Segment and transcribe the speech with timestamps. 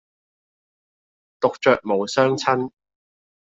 [1.39, 2.71] 獨酌無相親。